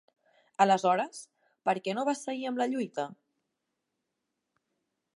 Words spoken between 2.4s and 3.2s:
amb la lluita?